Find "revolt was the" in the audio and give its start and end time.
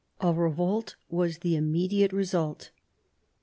0.33-1.55